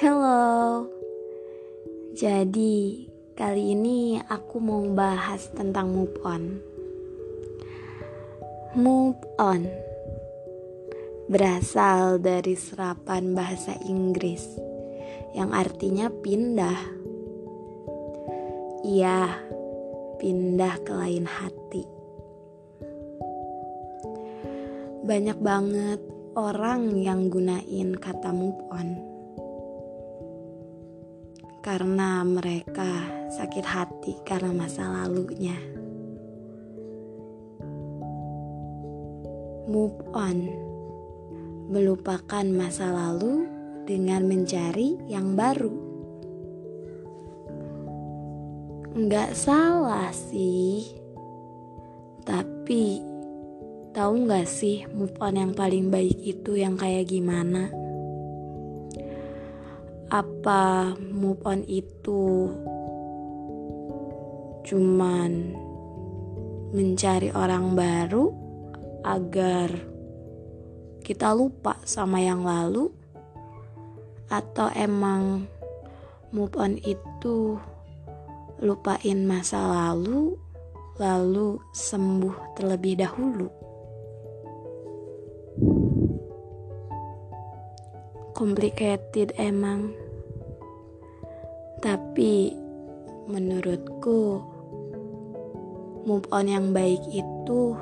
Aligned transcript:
Hello. 0.00 0.88
Jadi, 2.16 3.04
kali 3.36 3.76
ini 3.76 4.16
aku 4.16 4.56
mau 4.56 4.80
bahas 4.96 5.52
tentang 5.52 5.92
move 5.92 6.16
on. 6.24 6.56
Move 8.80 9.20
on 9.36 9.68
berasal 11.28 12.16
dari 12.16 12.56
serapan 12.56 13.36
bahasa 13.36 13.76
Inggris 13.84 14.56
yang 15.36 15.52
artinya 15.52 16.08
pindah. 16.08 16.80
Iya, 18.80 19.36
pindah 20.16 20.80
ke 20.80 20.92
lain 20.96 21.28
hati. 21.28 21.84
Banyak 25.04 25.36
banget 25.44 26.00
orang 26.40 26.96
yang 26.96 27.28
gunain 27.28 28.00
kata 28.00 28.32
move 28.32 28.64
on 28.72 29.09
karena 31.60 32.24
mereka 32.24 33.04
sakit 33.28 33.64
hati 33.64 34.16
karena 34.24 34.48
masa 34.52 34.88
lalunya. 34.88 35.56
Move 39.68 40.00
on, 40.16 40.38
melupakan 41.68 42.42
masa 42.48 42.90
lalu 42.90 43.44
dengan 43.84 44.24
mencari 44.26 44.98
yang 45.06 45.36
baru. 45.36 45.70
Enggak 48.96 49.38
salah 49.38 50.10
sih, 50.10 50.82
tapi 52.26 52.98
tahu 53.94 54.26
nggak 54.26 54.48
sih 54.48 54.82
move 54.90 55.14
on 55.22 55.38
yang 55.38 55.52
paling 55.54 55.92
baik 55.92 56.18
itu 56.18 56.58
yang 56.58 56.74
kayak 56.74 57.06
gimana? 57.06 57.79
Apa 60.10 60.98
move 60.98 61.38
on 61.46 61.62
itu 61.70 62.50
cuman 64.66 65.54
mencari 66.74 67.30
orang 67.30 67.78
baru 67.78 68.34
agar 69.06 69.70
kita 71.06 71.30
lupa 71.30 71.78
sama 71.86 72.18
yang 72.18 72.42
lalu? 72.42 72.90
Atau 74.30 74.70
emang 74.74 75.46
move 76.34 76.54
on 76.58 76.78
itu 76.82 77.58
lupain 78.62 79.18
masa 79.26 79.62
lalu 79.62 80.34
lalu 80.98 81.58
sembuh 81.72 82.54
terlebih 82.58 83.00
dahulu 83.02 83.69
complicated 88.40 89.36
emang. 89.36 89.92
Tapi 91.84 92.56
menurutku 93.28 94.40
move 96.08 96.24
on 96.32 96.48
yang 96.48 96.72
baik 96.72 97.04
itu 97.12 97.76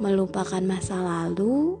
melupakan 0.00 0.64
masa 0.64 0.96
lalu 1.04 1.76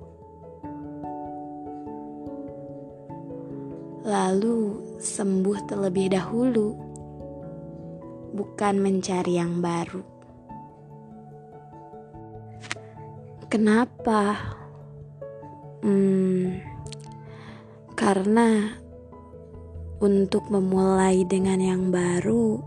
lalu 4.04 4.76
sembuh 5.00 5.58
terlebih 5.64 6.12
dahulu 6.12 6.76
bukan 8.36 8.76
mencari 8.76 9.40
yang 9.40 9.64
baru. 9.64 10.04
Kenapa? 13.48 14.36
Hmm, 15.80 16.71
karena 18.02 18.66
untuk 20.02 20.50
memulai 20.50 21.22
dengan 21.22 21.62
yang 21.62 21.94
baru, 21.94 22.58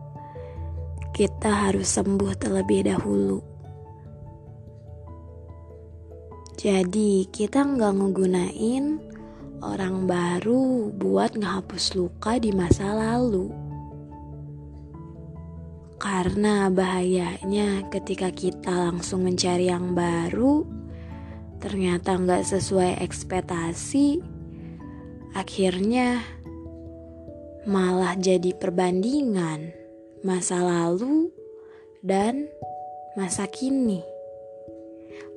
kita 1.11 1.51
harus 1.67 1.91
sembuh 1.91 2.39
terlebih 2.39 2.87
dahulu. 2.87 3.43
Jadi 6.55 7.27
kita 7.27 7.67
nggak 7.67 7.93
ngegunain 7.99 8.95
orang 9.59 10.07
baru 10.07 10.87
buat 10.95 11.35
ngehapus 11.35 11.99
luka 11.99 12.39
di 12.39 12.55
masa 12.55 12.95
lalu. 12.95 13.51
Karena 15.99 16.71
bahayanya 16.71 17.91
ketika 17.91 18.31
kita 18.31 18.71
langsung 18.71 19.27
mencari 19.27 19.67
yang 19.67 19.91
baru, 19.91 20.63
ternyata 21.59 22.15
nggak 22.15 22.47
sesuai 22.47 23.03
ekspektasi, 23.03 24.34
Akhirnya 25.35 26.23
malah 27.67 28.15
jadi 28.15 28.55
perbandingan 28.55 29.75
masa 30.23 30.63
lalu 30.63 31.27
dan 31.99 32.47
masa 33.19 33.43
kini. 33.43 33.99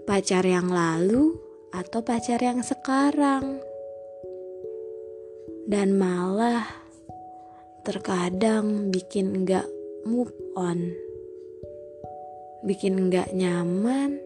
Pacar 0.06 0.46
yang 0.46 0.70
lalu 0.70 1.34
atau 1.74 1.98
pacar 2.06 2.38
yang 2.38 2.62
sekarang. 2.62 3.58
Dan 5.66 5.98
malah 5.98 6.62
terkadang 7.82 8.94
bikin 8.94 9.42
enggak 9.42 9.66
move 10.06 10.30
on. 10.54 10.94
Bikin 12.62 12.94
enggak 13.02 13.34
nyaman 13.34 14.22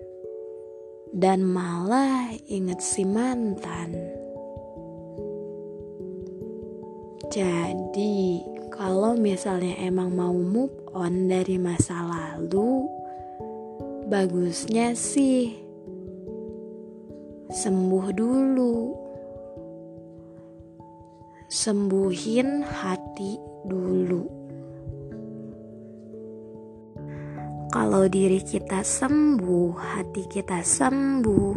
dan 1.17 1.41
malah 1.49 2.29
inget 2.45 2.85
si 2.85 3.09
mantan. 3.09 4.12
Jadi, 7.33 8.45
kalau 8.69 9.17
misalnya 9.17 9.73
emang 9.81 10.13
mau 10.13 10.37
move 10.37 10.93
on 10.93 11.33
dari 11.33 11.57
masa 11.57 12.05
lalu, 12.05 12.85
bagusnya 14.05 14.93
sih 14.93 15.57
sembuh 17.49 18.07
dulu. 18.13 18.77
Sembuhin 21.49 22.69
hati 22.69 23.41
dulu. 23.65 24.23
Kalau 27.73 28.05
diri 28.13 28.45
kita 28.45 28.85
sembuh, 28.85 29.73
hati 29.81 30.29
kita 30.29 30.61
sembuh, 30.61 31.57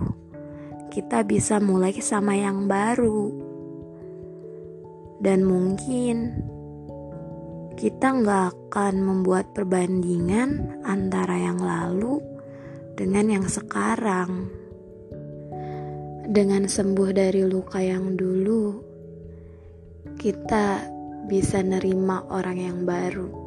kita 0.88 1.20
bisa 1.28 1.60
mulai 1.60 2.00
sama 2.00 2.32
yang 2.40 2.64
baru 2.64 3.45
dan 5.26 5.42
mungkin 5.42 6.38
kita 7.74 8.14
nggak 8.22 8.70
akan 8.70 8.94
membuat 9.02 9.58
perbandingan 9.58 10.80
antara 10.86 11.42
yang 11.42 11.58
lalu 11.58 12.22
dengan 12.94 13.42
yang 13.42 13.48
sekarang. 13.50 14.54
Dengan 16.26 16.70
sembuh 16.70 17.10
dari 17.10 17.42
luka 17.42 17.82
yang 17.82 18.14
dulu, 18.14 18.82
kita 20.18 20.86
bisa 21.26 21.62
nerima 21.66 22.22
orang 22.30 22.58
yang 22.62 22.80
baru. 22.86 23.45